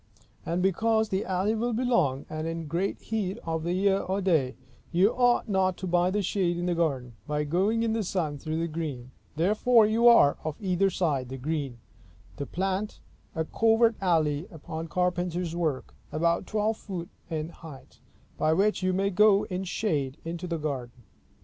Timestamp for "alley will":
1.25-1.73